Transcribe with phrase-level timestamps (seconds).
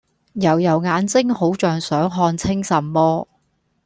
[0.33, 3.27] 揉揉眼睛好像想看清什麼